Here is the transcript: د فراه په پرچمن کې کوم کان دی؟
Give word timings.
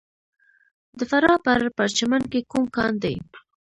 د 0.97 0.99
فراه 1.09 1.39
په 1.45 1.53
پرچمن 1.77 2.23
کې 2.31 2.39
کوم 2.51 2.63
کان 2.75 2.93
دی؟ 3.03 3.15